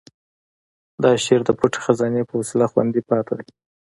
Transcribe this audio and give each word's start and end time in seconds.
دا 1.03 1.11
شعر 1.23 1.41
د 1.45 1.51
پټې 1.59 1.79
خزانې 1.85 2.21
په 2.29 2.33
وسیله 2.39 2.65
خوندي 2.71 3.01
پاتې 3.09 3.33
دی. 3.45 3.49